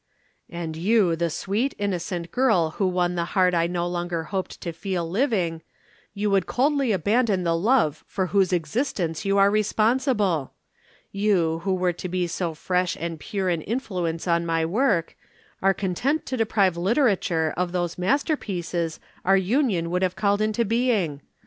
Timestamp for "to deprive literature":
16.25-17.53